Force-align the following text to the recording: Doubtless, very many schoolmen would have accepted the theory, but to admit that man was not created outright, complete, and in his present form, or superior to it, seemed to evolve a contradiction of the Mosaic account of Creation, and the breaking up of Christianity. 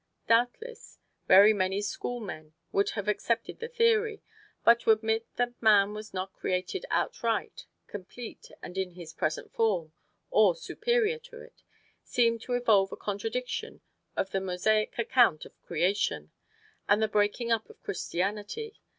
Doubtless, 0.27 0.97
very 1.27 1.53
many 1.53 1.79
schoolmen 1.79 2.55
would 2.71 2.89
have 2.97 3.07
accepted 3.07 3.59
the 3.59 3.67
theory, 3.67 4.23
but 4.63 4.79
to 4.79 4.89
admit 4.89 5.27
that 5.35 5.61
man 5.61 5.93
was 5.93 6.11
not 6.11 6.33
created 6.33 6.87
outright, 6.89 7.67
complete, 7.85 8.49
and 8.63 8.79
in 8.79 8.93
his 8.95 9.13
present 9.13 9.53
form, 9.53 9.93
or 10.31 10.55
superior 10.55 11.19
to 11.19 11.39
it, 11.41 11.61
seemed 12.03 12.41
to 12.41 12.53
evolve 12.53 12.91
a 12.91 12.97
contradiction 12.97 13.81
of 14.17 14.31
the 14.31 14.41
Mosaic 14.41 14.97
account 14.97 15.45
of 15.45 15.61
Creation, 15.61 16.31
and 16.89 16.99
the 16.99 17.07
breaking 17.07 17.51
up 17.51 17.69
of 17.69 17.79
Christianity. 17.83 18.81